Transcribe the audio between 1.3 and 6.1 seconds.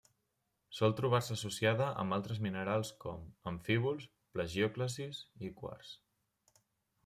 associada amb altres minerals com: amfíbols, plagiòclasis i quars.